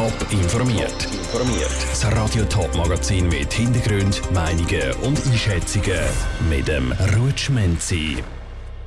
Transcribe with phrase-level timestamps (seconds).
[0.00, 1.08] Top informiert.
[1.12, 1.76] Informiert.
[1.90, 6.00] Das Radio Top Magazin mit Hintergrund, Meinungen und Einschätzungen
[6.48, 8.16] mit dem Rutschmenzi.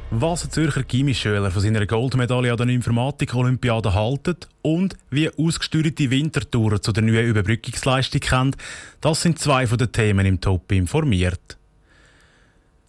[0.10, 6.82] Was ein Zürcher Chemieschüler von seiner Goldmedaille an der Informatik-Olympiade halten und wie ausgesteuerte Wintertouren
[6.82, 8.58] zu der neuen Überbrückungsleistung kennt,
[9.00, 11.60] das sind zwei von den Themen im Top informiert.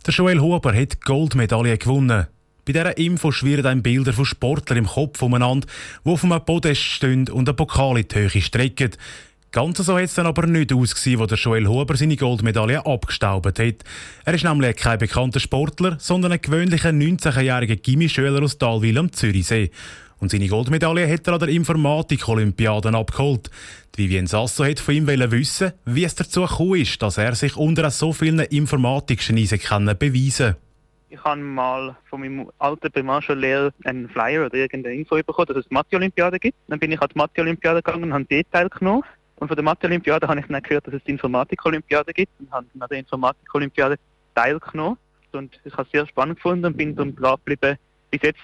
[0.06, 2.26] Der Joel Huber hat Goldmedaille gewonnen.
[2.66, 5.66] Bei dieser Info schwirren einem Bilder von Sportlern im Kopf umeinander,
[6.04, 8.92] die auf einem Podest stehen und einen Pokal in die Höhe strecken.
[9.52, 13.58] Ganz so hat es dann aber nicht ausgesehen, wo der Joel Huber seine Goldmedaille abgestaubt
[13.58, 13.74] hat.
[14.24, 19.70] Er ist nämlich kein bekannter Sportler, sondern ein gewöhnlicher 19-jähriger Gimmischüler aus Dalwil am Zürichsee.
[20.18, 23.50] Und seine Goldmedaille hat er an der Informatik-Olympiade abgeholt.
[23.96, 27.90] Die Sasso hat von ihm wissen, wie es dazu gekommen ist, dass er sich unter
[27.90, 29.58] so vielen Informatikgeniesen
[29.98, 30.63] beweisen kann.
[31.14, 35.70] Ich habe mal von meinem alten Primarschullehrer einen Flyer oder irgendeine Info bekommen, dass es
[35.70, 36.58] Mathe-Olympiade gibt.
[36.66, 39.04] Dann bin ich an die Mathe-Olympiade gegangen und habe dort teilgenommen.
[39.36, 42.66] Und von der Mathe-Olympiade habe ich dann gehört, dass es die Informatik-Olympiade gibt und habe
[42.80, 43.96] an der Informatik-Olympiade
[44.34, 44.98] teilgenommen.
[45.30, 47.78] Und ich habe es sehr spannend gefunden und bin dann dran geblieben
[48.10, 48.40] bis jetzt.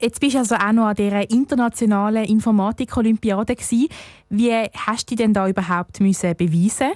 [0.00, 3.54] Jetzt bist du also auch noch an dieser internationalen Informatik-Olympiade.
[4.30, 6.90] Wie hast du dich denn da überhaupt müssen beweisen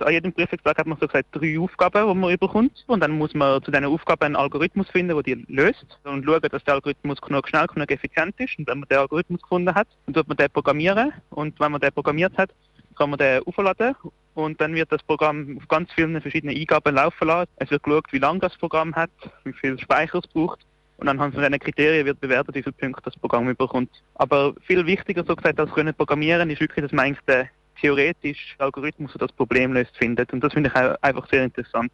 [0.00, 2.84] an jedem Prüfungstag hat man so gesagt drei Aufgaben, die man überkommt.
[2.86, 5.86] Und dann muss man zu diesen Aufgaben einen Algorithmus finden, der die löst.
[6.04, 8.58] Und schauen, dass der Algorithmus genug schnell, genug effizient ist.
[8.58, 11.12] Und wenn man den Algorithmus gefunden hat, dann tut man den programmieren.
[11.30, 12.50] Und wenn man den programmiert hat,
[12.96, 13.94] kann man den aufladen.
[14.34, 17.50] Und dann wird das Programm auf ganz vielen verschiedenen Eingaben laufen lassen.
[17.56, 19.10] Es wird geschaut, wie lange das Programm hat,
[19.44, 20.60] wie viel Speicher es braucht.
[20.96, 23.90] Und anhand von diesen Kriterien wird bewertet, wie viele Punkte das Programm überkommt.
[24.14, 27.48] Aber viel wichtiger, so gesagt, als können programmieren, ist wirklich, eigentlich den
[27.80, 30.32] theoretisch Algorithmus das Problem löst, findet.
[30.32, 31.92] Und das finde ich auch einfach sehr interessant.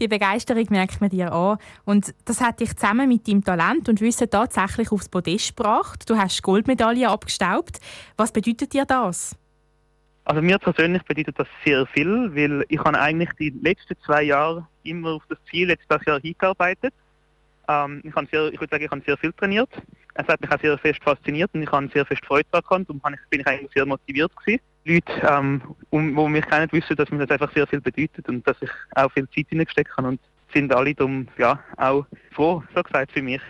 [0.00, 1.58] Die Begeisterung merkt man dir an.
[1.84, 6.08] Und das hat dich zusammen mit deinem Talent und Wissen tatsächlich aufs Podest gebracht.
[6.08, 7.78] Du hast Goldmedaille abgestaubt.
[8.16, 9.36] Was bedeutet dir das?
[10.24, 14.66] Also mir persönlich bedeutet das sehr viel, weil ich habe eigentlich die letzten zwei Jahre
[14.84, 16.94] immer auf das Ziel jetzt das Jahr hingearbeitet.
[17.68, 19.70] Ähm, ich, habe sehr, ich würde sagen, ich habe sehr viel trainiert.
[20.14, 23.02] Es hat mich auch sehr fest fasziniert und ich habe sehr fest Freude daran und
[23.02, 24.62] bin ich eigentlich sehr motiviert gewesen.
[24.84, 28.46] Leute, ähm, um, die mich kennen, wissen, dass mir das einfach sehr viel bedeutet und
[28.46, 30.20] dass ich auch viel Zeit hineingesteckt habe und
[30.52, 33.40] sind alle darum ja, auch froh, so gesagt, für mich.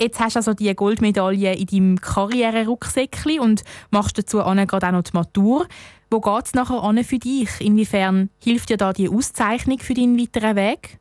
[0.00, 5.02] Jetzt hast du also die Goldmedaille in deinem Karriererucksäckchen und machst dazu gerade auch noch
[5.02, 5.66] die Matur.
[6.10, 7.50] Wo geht es nachher an für dich?
[7.60, 10.98] Inwiefern hilft dir da die Auszeichnung für deinen weiteren Weg?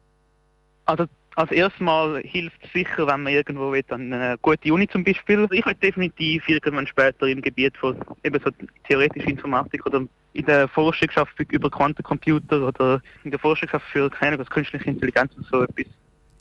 [0.86, 1.06] Also
[1.40, 5.06] als erstes Mal hilft es sicher, wenn man irgendwo will, an eine gute Uni zum
[5.06, 5.48] Beispiel.
[5.52, 7.96] Ich will definitiv irgendwann später im Gebiet von
[8.26, 8.52] eben so
[8.90, 10.02] theoretischer Informatik oder
[10.34, 15.46] in der Forschungsschaft über Quantencomputer oder in der Forschungsschaft für keine was künstliche Intelligenz und
[15.46, 15.86] so etwas.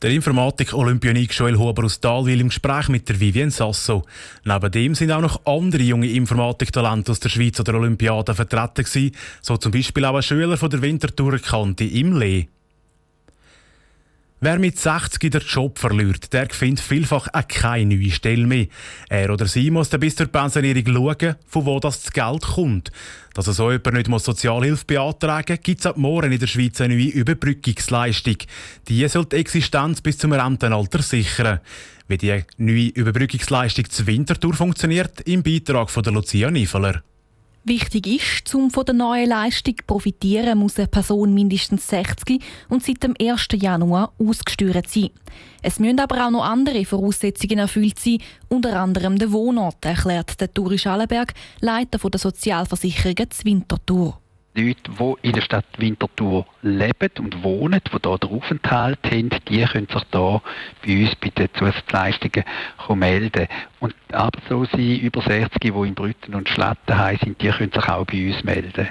[0.01, 4.03] Der Informatik-Olympionik Joel Huber aus Dalwil im Gespräch mit der Vivienne Sasso.
[4.43, 9.15] Neben dem sind auch noch andere junge Informatiktalente aus der Schweiz oder Olympiade vertreten gewesen,
[9.41, 12.47] so zum Beispiel auch ein Schüler von der Wintertour-Kante im Lee.
[14.41, 18.67] Wer mit 60 den Job verliert, der findet vielfach auch keine neue Stelle mehr.
[19.09, 22.89] Er oder sie muss dann bis zur Pensionierung schauen, von wo das Geld kommt.
[23.33, 26.95] Dass so jemand nicht Sozialhilfe beantragen muss, gibt es ab morgen in der Schweiz eine
[26.95, 28.37] neue Überbrückungsleistung.
[28.87, 31.59] Die soll die Existenz bis zum Rentenalter sichern.
[32.07, 37.03] Wie die neue Überbrückungsleistung zur Wintertour funktioniert, im Beitrag von der Lucia Niefeler.
[37.69, 42.83] Wichtig ist, um von der neuen Leistung zu profitieren, muss eine Person mindestens 60 und
[42.83, 43.47] seit dem 1.
[43.53, 45.11] Januar ausgesteuert sein.
[45.61, 50.51] Es müssen aber auch noch andere Voraussetzungen erfüllt sein, unter anderem der Wohnort, erklärt der
[50.51, 54.19] Turi Schallenberg, Leiter der Sozialversicherungen Winterthur.
[54.59, 59.63] Leute, die in der Stadt Winterthur leben und wohnen, die hier den Aufenthalt haben, die
[59.65, 60.41] können sich hier
[60.85, 62.43] bei uns bei den Zusatzleistungen
[62.95, 63.47] melden.
[63.79, 68.27] Und Arbeitslose über 60, die in Brütten und Schlattenheim sind, die können sich auch bei
[68.27, 68.89] uns melden.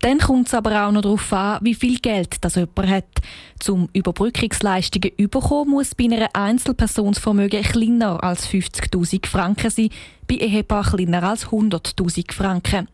[0.00, 3.06] Dann kommt es aber auch noch darauf an, wie viel Geld das jemand hat.
[3.58, 9.88] Zum Überbrückungsleistungen überkommen muss bei einer Einzelperson das Vermögen kleiner als 50'000 Franken sein,
[10.28, 12.88] bei Ehepaar kleiner als 100'000 Franken.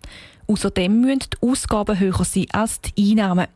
[0.50, 3.46] Außerdem müssen die Ausgaben höher sein als die Einnahmen.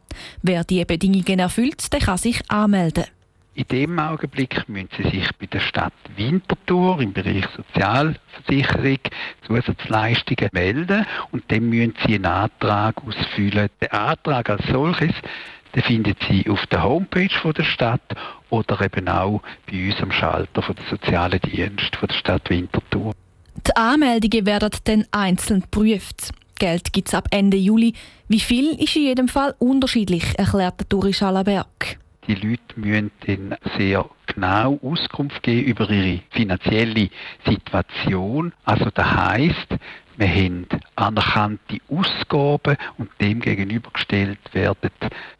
[0.42, 3.06] Wer diese Bedingungen erfüllt, der kann sich anmelden.
[3.56, 8.98] In dem Augenblick müssen Sie sich bei der Stadt Winterthur im Bereich Sozialversicherung,
[9.44, 13.70] Zusatzleistungen melden und dann müssen Sie einen Antrag ausfüllen.
[13.80, 15.14] Der Antrag als solches
[15.74, 18.14] den finden Sie auf der Homepage der Stadt
[18.50, 23.12] oder eben auch bei uns am Schalter von der sozialen Dienst der Stadt Winterthur.
[23.66, 26.32] Die Anmeldungen werden dann einzeln geprüft.
[26.58, 27.94] Geld gibt es ab Ende Juli.
[28.28, 31.98] Wie viel ist in jedem Fall unterschiedlich, erklärt der Turi Schallenberg.
[32.26, 37.10] Die Leute müssen dann sehr genau Auskunft geben über ihre finanzielle
[37.46, 38.52] Situation.
[38.64, 39.68] Also das heisst,
[40.16, 40.66] wir haben
[40.96, 44.90] anerkannte Ausgaben und dem gegenübergestellt werden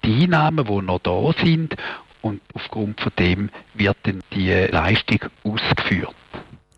[0.04, 1.76] die Einnahmen, die noch da sind
[2.22, 6.14] und aufgrund von dem wird dann die Leistung ausgeführt.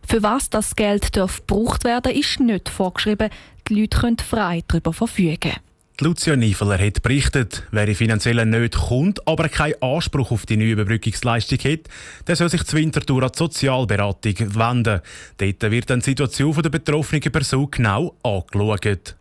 [0.07, 3.31] Für was das Geld darf gebraucht werden, ist nicht vorgeschrieben.
[3.69, 5.53] Die Leute können frei darüber verfügen.
[5.99, 10.73] Lucia Niefeler hat berichtet, wer in finanziellen Nöten kommt, aber keinen Anspruch auf die neue
[10.73, 11.81] Überbrückungsleistung hat,
[12.27, 15.01] der soll sich zur Wintertour an die Sozialberatung wenden.
[15.39, 19.17] Dort wird dann die Situation der betroffenen Person genau angeschaut.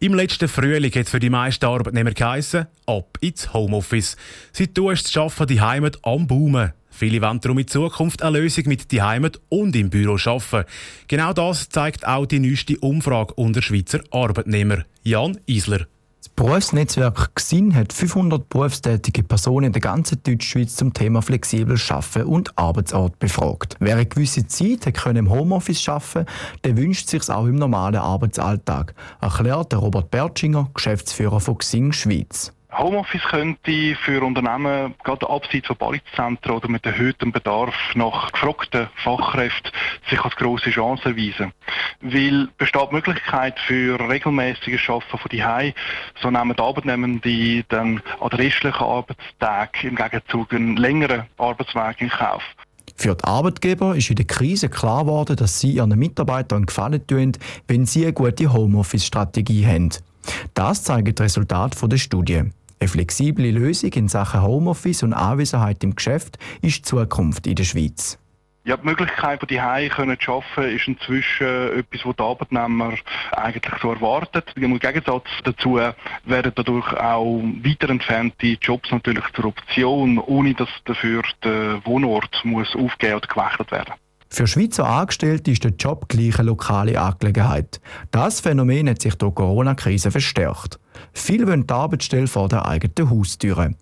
[0.00, 4.16] Im letzten Frühling hat es für die meisten Arbeitnehmer geheissen, ab ins Homeoffice.
[4.52, 6.72] Seitdem ist das Arbeiten die Heimat am Boomen.
[6.98, 10.64] Viele wollen darum in Zukunft eine Lösung mit die Heimat und im Büro schaffen.
[11.06, 14.78] Genau das zeigt auch die neueste Umfrage unter Schweizer Arbeitnehmer.
[15.04, 15.86] Jan Isler.
[16.18, 22.24] Das Berufsnetzwerk XIN hat 500 berufstätige Personen in der ganzen Deutschschweiz zum Thema flexibel Schaffen
[22.24, 23.76] und Arbeitsort befragt.
[23.78, 26.26] Wer eine gewisse Zeit im Homeoffice arbeiten,
[26.64, 32.52] der wünscht sich auch im normalen Arbeitsalltag, erklärt Robert Bertschinger, Geschäftsführer von XIN Schweiz.
[32.70, 39.72] Homeoffice könnte für Unternehmen gerade abseits von Ballungszentren oder mit erhöhtem Bedarf nach gefragten Fachkräften
[40.10, 41.52] sich als grosse Chance erweisen.
[42.02, 45.74] Weil besteht die Möglichkeit für regelmäßiges Arbeiten von die
[46.20, 52.10] so nehmen die Arbeitnehmenden dann an den restlichen Arbeitstagen im Gegenzug einen längeren Arbeitsweg in
[52.10, 52.42] Kauf.
[52.96, 57.32] Für die Arbeitgeber ist in der Krise klar geworden, dass sie ihren Mitarbeitern gefallen tun,
[57.66, 59.90] wenn sie eine gute Homeoffice-Strategie haben.
[60.54, 62.50] Das zeigen die Resultate der Studie.
[62.80, 67.64] Eine flexible Lösung in Sachen Homeoffice und Anwesenheit im Geschäft ist die Zukunft in der
[67.64, 68.18] Schweiz.
[68.64, 71.46] Ja, die Möglichkeit, die Hause zu arbeiten, ist inzwischen
[71.78, 72.94] etwas, was die Arbeitnehmer
[73.32, 74.52] eigentlich so erwartet.
[74.56, 81.22] Im Gegensatz dazu werden dadurch auch weiter entfernte Jobs natürlich zur Option, ohne dass dafür
[81.42, 83.94] der Wohnort muss aufgeben oder gewechselt werden
[84.28, 87.80] für Schweizer Angestellte ist der Job gleich eine lokale Angelegenheit.
[88.10, 90.78] Das Phänomen hat sich durch die Corona-Krise verstärkt.
[91.12, 93.74] Viele wollen die Arbeitsstelle vor der eigenen Haustüre.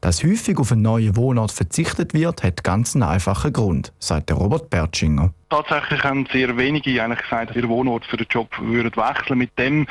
[0.00, 4.68] Dass häufig auf einen neuen Wohnort verzichtet wird, hat ganz einen einfachen Grund, sagt Robert
[4.68, 5.32] Bertschinger.
[5.48, 9.38] Tatsächlich haben sehr wenige eigentlich gesagt, ihr Wohnort für den Job würden wechseln.
[9.38, 9.86] Mit dem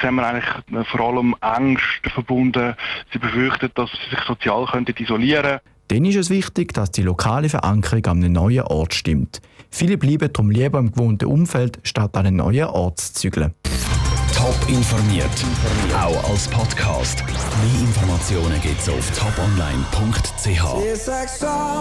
[0.00, 2.74] sehen wir eigentlich vor allem Angst verbunden.
[3.12, 5.60] Sie befürchten, dass sie sich sozial könnten isolieren
[5.92, 9.42] Dann ist es wichtig, dass die lokale Verankerung an einem neuen Ort stimmt.
[9.68, 13.52] Viele bleiben darum lieber im gewohnten Umfeld, statt an einen neuen Ort zu zügeln.
[14.34, 15.28] Top informiert,
[15.94, 17.22] auch als Podcast.
[17.26, 20.64] Mehr Informationen gibt es auf toponline.ch.